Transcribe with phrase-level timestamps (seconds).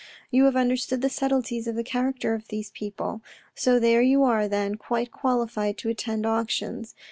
[0.31, 3.21] You have understood the subtleties of the character of those people.
[3.53, 6.95] So there you are then, quite qualified to attend auctions.